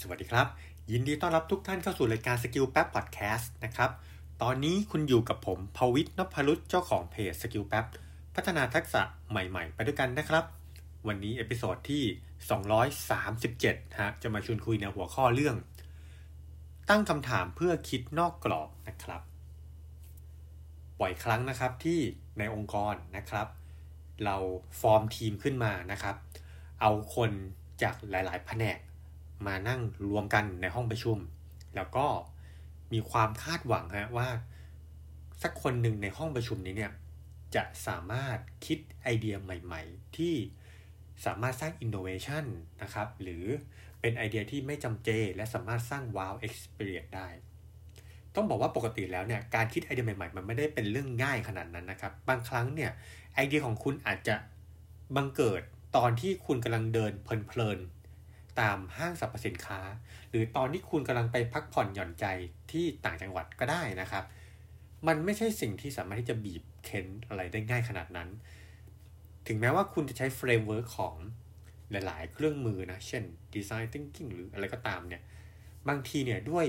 [0.00, 0.46] สวัสดีครับ
[0.92, 3.90] ยินดีต้อนรับทุกท่านเข้าสู่รายการ Skill ปั๊บพอดแคสต์นะครับ
[4.42, 7.86] ตอนนี้คุณอยู่กับผมภวิทนพรุตเจ้าของเพจ Skill ปั๊บ
[8.34, 10.44] พัฒนาทักษะใหม่ๆ ไปด้วยกันนะครับ
[11.06, 12.04] วันนี้ episode ที่
[13.84, 15.56] 237ฮะจะมาชวนคุยในหัวข้อเรื่อง
[16.88, 19.22] ตั้งคำถามเพื่อคิดนอกกรอบนะครับ
[21.00, 22.00] บ่อยครั้งนะครับที่
[22.38, 23.48] ในองค์กรนะครับ
[24.24, 24.36] เรา
[24.80, 26.16] ฟอร์มทีมขึ้นมานะครับ
[26.80, 27.30] เอาคน
[27.82, 28.78] จากหลาย ๆ แผนก
[29.46, 29.80] มานั่ง
[30.10, 31.18] รวมกันในห้องประชุม
[31.76, 32.06] แล้วก็
[32.92, 34.28] มีความคาดหวังฮะว่า
[35.42, 36.92] สักคนหนึ่งในห้องประชุมนี้เนี่ย
[37.54, 40.34] จะสามารถคิดไอเดียใหม่ ๆ ที่
[41.26, 42.44] สามารถสร้างอินโนเวชัน
[42.82, 43.44] นะครับ หรือ
[44.00, 47.28] เป็นไอเดียที่ไม่จำเจ และสามารถสร้าง wow experience ได้
[48.34, 52.90] ต้องบอกว่าปกติแล้วเนี่ยการคิดไอเดียใหม่ ๆ มันไม่ได้เป็นเรื่องง่ายขนาดนั้นนะครับ บางครั้งเนี่ย
[53.34, 54.36] ไอเดียของคุณอาจจะ
[55.16, 55.62] บังเกิด
[55.96, 57.78] ตอนที่คุณกำลังเดินเพลิน
[58.60, 59.80] ตามห้างสรรพสินค้า
[60.30, 62.26] หรือตอนที่คุณกำลังไปพักผ่อนหย่อนใจ
[62.72, 64.24] ที่ต่างจังหวัดก็ได้นะครับ
[65.06, 68.28] มันไม่ใช่สิ่งที่สามารถที่จะบีบเค้นอะไรได้ง่ายขนาดนั้น
[69.46, 71.14] ถึงแม้ว่าคุณจะใช้ framework ของ
[71.90, 73.22] หลาย ๆ เครื่องมือนะ เช่น
[73.54, 75.22] Design Thinking หรืออะไรก็ตามเนี่ย
[75.88, 76.66] บางทีเนี่ยด้วย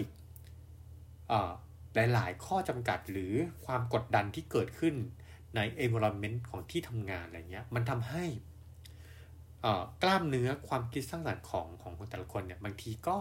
[2.14, 3.34] หลาย ๆ ข้อจำกัดหรือ
[3.66, 4.96] ความกดดันที่เกิดขึ้น
[5.56, 8.26] ใน environment ของที่ทำงานอะไรเงี้ย มันทำให้
[10.04, 13.18] กล้ามเนื้อความคิดสร้างสรรค์ของของคนแต่ละคนเนี่ยบางทีก็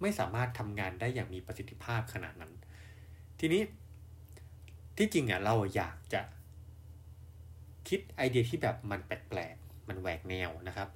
[0.00, 2.52] ไม่สามารถทำงานได้อย่างมีประสิทธิภาพขนาดนั้น
[3.38, 3.62] ทีนี้
[4.96, 6.22] ที่จริงอะเราอยากจะ
[7.88, 10.88] คิดไอเดียที่แบบมันแปลกๆ มันแหวกแนวนะครับ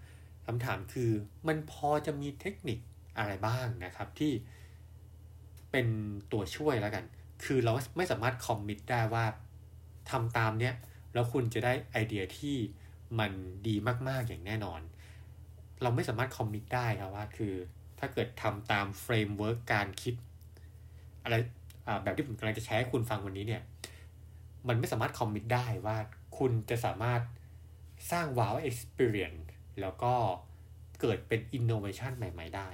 [0.47, 1.11] คำถามคือ
[1.49, 2.79] มันพอจะมีเทคนิค
[3.19, 4.33] อะไรบ้างนะครับที่
[5.71, 5.87] เป็น
[6.33, 7.05] ตัวช่วยแล้วกัน
[7.45, 9.25] คือเราไม่สามารถ commit ได้ว่า
[10.11, 10.75] ทำตามเนี้ย
[11.13, 12.57] แล้วคุณจะได้ไอเดียที่
[13.21, 13.33] มัน
[13.69, 13.75] ดี
[14.09, 14.81] มากๆอย่างแน่นอน
[15.83, 17.55] เราไม่สามารถ commit ได้ครับว่าคือ
[17.99, 20.15] ถ้าเกิดทำตาม framework การคิด
[21.25, 21.35] อะไร
[22.03, 23.63] แบบที่ผมกำลังจะแชร์ให้คุณฟังวันนี้เนี่ย
[24.69, 25.97] มันไม่สามารถ commit ได้ว่า
[26.39, 27.21] คุณจะสามารถ
[28.13, 29.35] สร้าง wow experience
[29.81, 30.15] แล้วก็
[31.01, 32.69] เกิดเป็นอินโนเวชันใหม่ ๆ ได้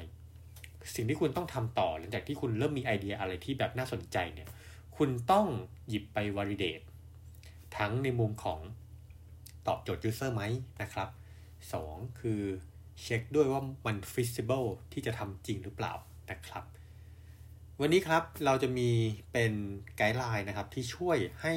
[0.94, 4.48] สิ่งที่คุณต้องทำต่อหลังจากที่คุณเริ่มมีไอเดียอะไรที่แบบน่าสนใจเนี่ย
[4.96, 5.46] คุณต้อง
[5.88, 6.80] หยิบไป validate
[7.76, 8.60] ทั้งในมุมของ
[9.66, 10.42] ตอบโจทย์ user ไหม
[10.82, 11.08] นะครับ
[11.64, 12.42] 2 คือ
[13.02, 15.94] เช็คด้วยว่ามัน feasible ที่จะทำจริงหรือเปล่า
[16.30, 16.64] นะครับ
[17.80, 18.90] วันนี้ครับเราจะมี
[19.32, 19.52] เป็น
[19.96, 21.54] guideline นะครับที่ช่วยให้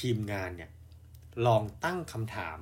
[0.00, 0.70] ทีมงานเนี่ย
[1.46, 2.58] ลองตั้งคำถาม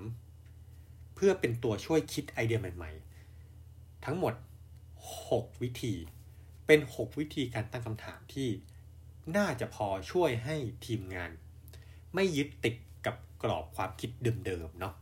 [1.15, 4.35] เพื่อเป็นตัวช่วยคิดไอเดียใหม่ๆ ทั้งหมด
[4.99, 5.95] 6 วิธี
[6.67, 8.49] เป็น 6 วิธีการตั้งคำถามที่
[9.37, 11.31] น่าจะพอช่วยให้ทีมงาน
[12.15, 12.75] ไม่ยึดติด
[13.43, 14.11] กรอบความคิด
[14.47, 14.95] เดิมๆเนาะ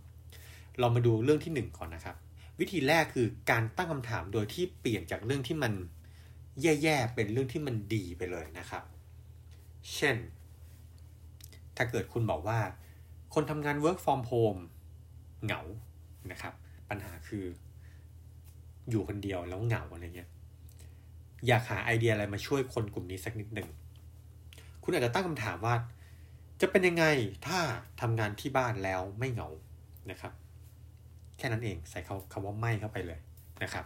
[0.81, 2.17] เรามาดูเรื่องที่ 1 ก่อนนะครับ
[2.61, 5.73] วิธีแรกคือการตั้งคำถามโดยที่เปลี่ยนจากเรื่องที่มัน
[6.63, 8.85] แย่ๆเป็นเรื่องที่มันดีไปเลยนะครับ
[9.95, 10.17] เช่น
[11.77, 12.59] ถ้าเกิดคุณบอกว่า
[13.35, 14.61] คนทำงาน work from home
[15.45, 15.61] เหงา
[16.31, 16.55] นะครับ
[16.89, 17.45] ปัญหาคือ
[18.91, 20.31] อยู่คนเดียวแล้วเหงาอะไรเงี้ย
[21.47, 23.69] อยากหาไอเดียอะไรมาช่วยคนกลุ่มนี้สักนิดหนึ่ง
[24.83, 25.75] คุณอาจจะตั้งคำถามว่า
[26.61, 27.05] จะเป็นยังไง
[27.47, 27.59] ถ้า
[28.01, 29.49] ทำงานที่บ้านแล้วไม่เหงา
[30.11, 30.33] นะครับ
[31.39, 33.19] แค่นั้นเองใส่คำคำว่าไม่เข้าไปเลย
[33.63, 33.85] นะครับ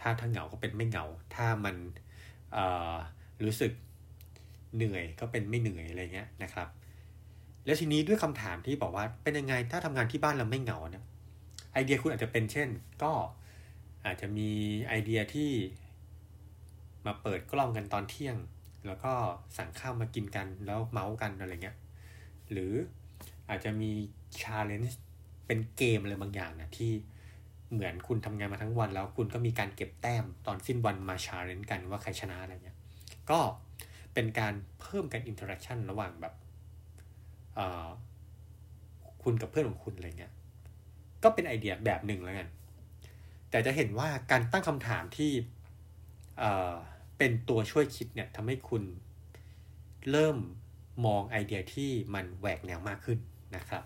[0.00, 1.76] ถ้าถ้าเหงาก็เป็นไม่เหงา ถ้ามัน
[3.44, 3.72] รู้สึก
[4.76, 6.68] เหนื่อยก็เป็นไม่เหนื่อยอะไรเงี้ยนะครับ
[7.64, 11.04] แล้วทีนี้ด้วยคำถามที่บอกว่าเป็นยังไงถ้าทำงานที่บ้านเราไม่เหงาเนี่ย
[11.72, 12.68] ไอเดียคุณอาจจะเป็นเช่น
[13.02, 13.12] ก็
[14.06, 14.50] อาจจะมี
[14.88, 15.50] ไอเดียที่
[17.06, 18.36] มาเปิดกล้องกันตอนเที่ยง
[18.86, 19.12] แล้วก็
[19.56, 21.76] สั่งข้าวมากินกันแล้วเมาท์กันอะไรเงี้ย
[22.50, 22.72] หรือ
[23.48, 23.90] อาจจะมี
[24.42, 25.00] challenge
[25.46, 26.92] เป็นเกมอะไรบางอย่างนะที่
[27.72, 32.76] เหมือนคุณทำงานมาทั้งวัน แล้วคุณก็มีการเก็บแต้มตอนสิ้นวันมา challenge กันว่าใครชนะอะไรเงี้ย
[33.30, 33.38] ก็
[34.14, 36.34] เป็นการเพิ่มการ interaction ระหว่างแบบ
[39.22, 40.32] คุณกับเพื่อนของคุณอะไรเงี้ย
[41.22, 42.48] ก็เป็นไอเดียแบบหนึ่งแล้วกัน
[43.50, 45.32] แต่จะเห็นว่าการตั้งคำถามที่
[47.22, 48.82] เป็นตัวช่วยคิดเนี่ยทำให้คุณ
[50.10, 50.36] เริ่ม
[51.06, 53.18] มองไอเดียที่มันแหวกแนวมากขึ้น
[53.56, 53.82] นะครับ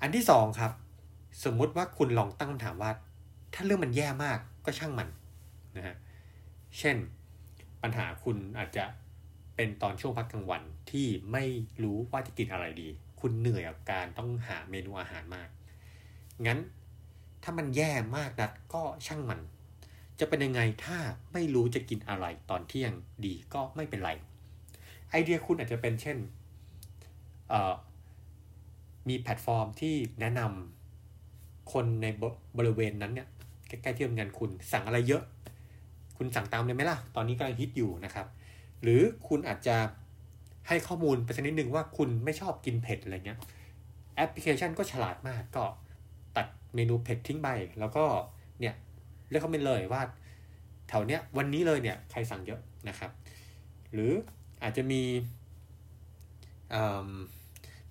[0.00, 0.72] อันที่สองครับ
[1.44, 2.92] สมมุติว่าคุณลองตั้งคำถามว่า
[3.54, 5.08] ถ้าเรื่องมันแย่มากก็ช่างมัน
[5.76, 5.96] นะฮะ
[6.78, 6.96] เช่น
[7.82, 8.84] ปัญหาคุณอาจจะ
[9.56, 11.44] เป็นตอนช่วงพักกลางวันที่ไม่
[11.82, 12.88] รู้ว่าจะกินอะไรดี
[13.20, 15.48] คุณเหนื่อยกับการต้องหาเมนูอาหารมาก
[16.46, 16.58] งั้น
[17.42, 19.40] ถ้ามันแย่มากนัดก็ช่างมัน
[20.20, 20.98] จะเป็นยังไงถ้า
[21.32, 22.94] ไม่รู้จะกินอะไรตอนเที่ยง
[23.24, 24.10] ดีก็ไม่เป็นไร
[25.10, 26.16] ไอเดียคุณอาจจะเป็นเช่น
[29.08, 32.06] มีแพลตฟอร์มที่แนะนำคนใน
[32.58, 33.28] บริเวณนั้นเนี่ย
[33.68, 35.22] ใกล้ๆที่ทำงานคุณสั่งอะไรเยอะ
[36.16, 38.26] คุณสั่งตามเลยไหมล่ะ ตอนนี้กำลังฮิตอยู่นะครับ
[38.82, 39.76] หรือคุณอาจจะ
[40.68, 43.38] ให้ข้อมูลไปสักนิดนึงว่าคุณไม่ชอบกินเผ็ดอะไรเงี้ย
[44.16, 45.64] แอปพลิเคชันก็ฉลาดมากก็
[46.36, 47.48] ตัดเมนูเผ็ดทิ้งไป
[47.80, 48.04] แล้วก็
[49.28, 50.02] เนี่ยเลือกเขาเป็นเลยว่า
[50.88, 53.10] แถวเนี้ยวันนี้เลยเนี่ยใครสั่งเยอะนะครับ
[53.92, 54.12] หรือ
[54.62, 55.02] อาจจะมี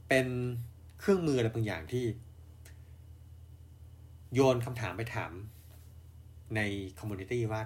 [0.07, 0.28] เป็น
[1.00, 2.06] เครื่องมืออะไรบางอย่างที่
[4.34, 5.31] โยนคำถามไปถาม
[6.56, 6.62] ใน
[7.00, 7.62] community ว่า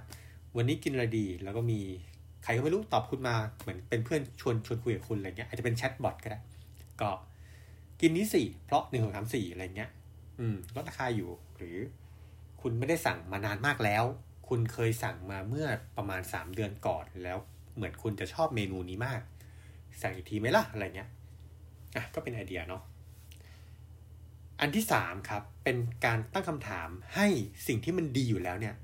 [0.56, 1.80] วันนี้กินอะไรดีแล้วก็มี
[2.44, 6.40] ใครก็ไม่รู้ตอบคุณมาเหมือนเป็นเพื่อนชวนชวนคุยกับคุณอะไรเงี้ยอาจจะเป็นแชทบอทก็ได้
[7.02, 7.12] ก็
[8.02, 9.90] กินนี้สี่เพราะหนึ่งสองสามสี่อะไรเงี้ย
[10.40, 11.78] อืมลดราคาอยู่หรือ
[12.62, 14.04] คุณไม่ได้สั่งมานานมากแล้ว
[14.48, 15.68] คุณเคยสั่งมาเมื่อ
[15.98, 17.38] ประมาณสามเดือนก่อนแล้ว
[17.76, 19.22] เหมือนคุณจะชอบเมนูนี้มาก
[20.02, 21.10] สั่งอีกทีไหมล่ะอะไรเงี้ย
[21.96, 22.82] อะก็เป็นไอเดียเนาะ
[24.60, 27.28] อันที่สามครับเป็นการตั้งคำถามให้
[27.68, 28.76] สิ่งที่มันดีอยู่แล้วเนี่ย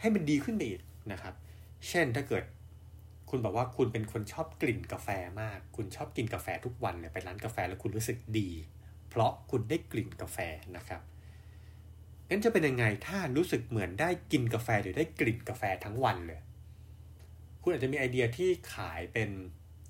[0.00, 0.80] ให้มันดีขึ้นไปอีก
[1.12, 1.34] นะครับ
[1.88, 2.44] เช่นถ้าเกิด
[3.30, 5.08] คุณบอกว่าคุณเป็นคนชอบกลิ่นกาแฟ
[5.40, 8.50] มาก คุณชอบกินกาแฟทุกวันเลยไปร้านกาแฟแล้วคุณรู้สึกดี
[9.08, 10.38] เพราะคุณได้กลิ่นกาแฟ
[10.76, 11.00] นะครับ
[12.28, 16.40] งั้นจะเป็นยังไงถ้ารู้สึกเหมือนได้กินกาแฟหรือได้กลิ่นกาแฟทั้งวันเลย
[17.62, 19.30] คุณอาจจะมีไอเดียที่ขายเป็น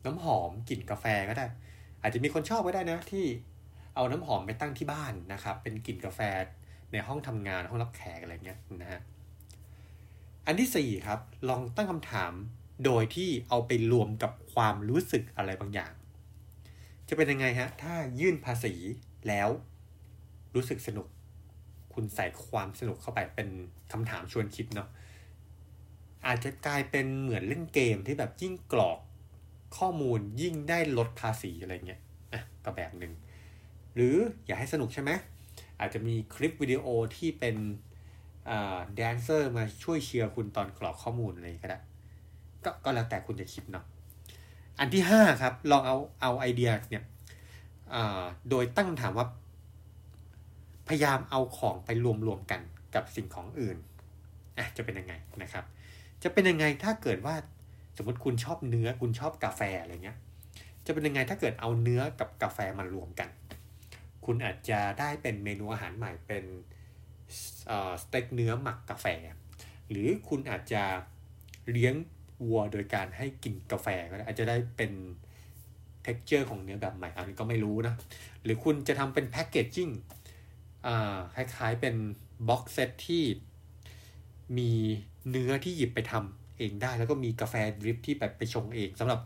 [0.04, 1.46] น้ำหอมกลิ่นกาแฟก็ได้
[2.02, 3.26] อาจจะมีคนชอบก็ได้นะที่
[3.94, 6.20] เอาน้ำหอมไปตั้งที่บ้านนะครับ เป็นกลิ่นกาแฟ
[6.92, 9.00] ในห้องทำงานห้องรับแขกอะไรเงี้ยนะฮะ
[10.46, 12.32] อันที่สี่ครับ ลองตั้งคำถาม
[12.84, 15.92] โดยที่เอาไปรวมกับความรู้สึกอะไรบางอย่าง
[17.08, 18.74] จะเป็นยังไงฮะ ถ้ายื่นภาษี
[19.28, 19.48] แล้ว
[20.54, 21.06] รู้สึกสนุก
[21.94, 23.48] คุณใส่ความสนุกเข้าไปเป็น
[23.92, 24.88] คำถามชวนคิดเนาะ
[26.26, 28.98] อาจจะกลายเป็นเหมือนเล่นเกมที่แบบยิ่งกรอก
[29.78, 32.00] ข้อมูลยิ่งได้ลดภาษีอะไรเงี้ย
[32.32, 33.12] อะก็แบบหนึ่ง
[33.94, 35.10] หรืออยากให้สนุกใช่ไหม
[35.80, 36.86] อาจจะมีคลิปวิดีโอ
[37.16, 37.56] ที่เป็น
[38.94, 41.80] แดนเซอร์มาช่วยเชียร์คุณตอนกรอกข้อมูลอะไรก็ได้
[42.64, 43.84] กก็แล้วแต่คุณจะคิดเนาะ
[44.78, 47.04] อันที่ห้าครับ ลองเอาเอาไอเดียเนี่ย
[48.50, 49.26] โดยตั้งคำถามว่า
[50.88, 51.90] พยายามเอาของไป
[52.26, 52.60] รวมๆกัน
[52.94, 53.78] กับสิ่งของอื่น
[54.58, 55.64] อะจะเป็นยังไงนะครับ
[56.22, 57.34] จะเป็นยังไงถ้าเกิดว่า
[57.96, 60.18] สมมติคุณชอบเนื้อคุณชอบกาแฟอะไรเงี้ย
[60.86, 63.28] จะเป็นยังไงถ้าเกิดเอาเนื้อกับกาแฟมารวมกัน
[64.24, 66.44] คุณอาจจะได้เป็นเมนูอาหารใหม่เป็น
[68.02, 69.06] สเต็กเนื้อหมักกาแฟ
[69.90, 70.82] หรือคุณอาจจะ
[71.70, 71.94] เลี้ยง
[72.46, 74.92] วัวโดยการให้กินกาแฟก็ได้อาจจะได้เป็น
[76.04, 77.94] t e x t อร์ของเนื้อแบบใหม่อันนี้ก็ไม่รู้นะ
[78.42, 79.88] หรือคุณจะทำเป็น packaging
[81.34, 81.94] คล้ายๆเป็น
[82.48, 83.24] box set ที่
[84.58, 84.70] มี
[85.30, 89.20] เนื้อที่หยิบไปทำเองได้ แล้วก็มีกาแฟดริปที่แบบไปชงเองสำหรับ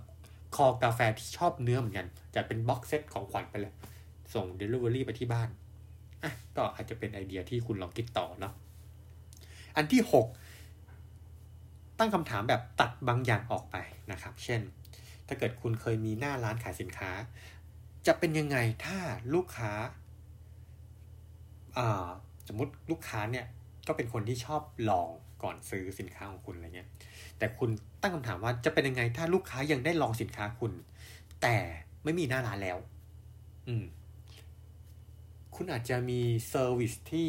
[0.57, 3.73] คอกาแฟที่ชอบเนื้อเหมือนกัน จะเป็นบ็อกเซตของขวัญไปเลย
[4.35, 5.49] ส่ง Delivery ไปที่บ้าน
[6.23, 8.53] อะก็อาจจะเป็นไอเดียที่คุณลองคิดต่อเนาะ
[9.77, 10.03] อันที่
[10.83, 13.77] 6 ตั้งคำถามแบบตัดบางอย่างออกไป
[14.13, 14.61] นะครับ เช่น
[15.27, 17.11] ถ้าเกิดคุณเคยมีหน้าร้านขายสินค้า
[18.07, 18.99] จะเป็นยังไงถ้า
[19.35, 19.73] ลูกค้า
[22.49, 23.47] สมมติลูกค้าเนี่ย
[23.89, 25.09] ก็เป็นคนที่ชอบลอง
[25.43, 26.89] ก่อนซื้อสินค้าของคุณอะไรเงี้ย
[27.39, 27.71] แต่คุณ
[28.01, 30.73] ตั้งคำถามว่าจะเป็นยังไงถ้าลูกค้ายังได้ลองสินค้าคุณ
[31.43, 31.57] แต่
[32.05, 32.79] ไม่มีหน้าร้านแล้ว
[33.69, 33.85] อืม
[35.55, 37.29] คุณอาจจะมี service ที่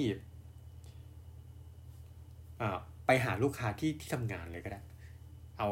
[3.06, 4.82] ไปหาลูกค้าที่ที่ทำงานเลยก็ได้
[5.60, 5.70] เอา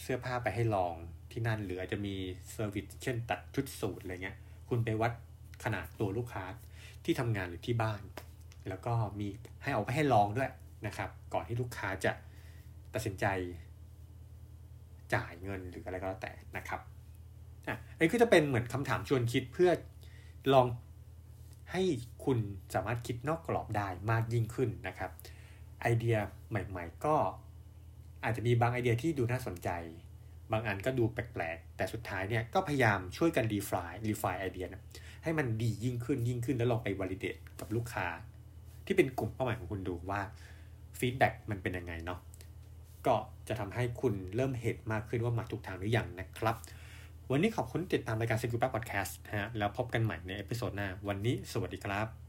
[0.00, 0.94] เสื้อผ้าไปให้ลอง
[1.30, 2.14] ที่นั่นหรืออาจจะมี
[2.52, 4.36] service เช่นตัดชุดสูทอะไรเงี้ย
[4.68, 5.12] คุณไปวัด
[5.64, 6.44] ขนาดตัวลูกค้า
[7.04, 8.00] ที่ทำงานหรือที่บ้าน
[8.68, 9.28] แล้วก็มี
[9.62, 10.50] ให้เอาไปให้ลองด้วย
[10.86, 12.12] นะครับ ก่อนที่ลูกค้าจะ
[12.94, 13.26] ตัดสินใจ
[15.14, 16.80] จ่ายเงินหรืออะไรก็แล้วแต่นะครับ
[17.66, 19.70] อะอันนี้ก็จะเป็นเหมือนคำถามชวนคิดเพื่อ
[20.52, 20.66] ลอง
[21.72, 21.82] ให้
[22.24, 22.38] คุณ
[22.74, 25.10] สามารถคิดนอกกรอบได้มากยิ่งขึ้นนะครับ
[25.82, 26.16] ไอเดีย
[26.50, 27.16] ใหม่ ๆ ก็
[28.24, 29.70] อาจจะมีบางไอเดียที่ดูน่าสนใจ
[30.52, 34.82] บางอันก็ดูแปลกๆ แต่สุดท้ายเนี่ยก็พยายามช่วยกัน refine refine ไอเดียนะ
[35.22, 38.06] ให้มันดียิ่งขึ้นยิ่งขึ้นแล้วลองไป validate กับลูกค้า
[38.86, 40.20] ที่เป็นกลุ่มเป้าหมายของคุณดูว่า
[40.98, 42.20] feedback มันเป็นยังไงเนาะ
[43.06, 43.14] ก็
[43.48, 46.56] จะทำให้คุณเริ่มเห็นมากขึ้นว่ามาถูกทางหรือยังนะครับ
[47.30, 52.25] วันนี้ขอบคุณติดตามรายการ Security Podcast นะฮะแล้วพบกันใหม่ใน episode หน้า วันนี้สวัสดีครับ